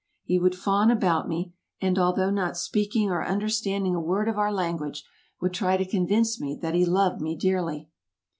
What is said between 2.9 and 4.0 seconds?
or understanding a